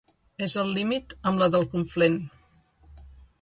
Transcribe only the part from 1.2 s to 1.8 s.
amb la del